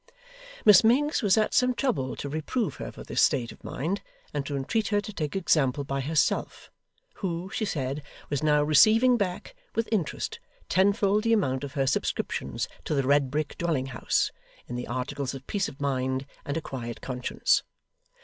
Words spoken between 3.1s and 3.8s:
state of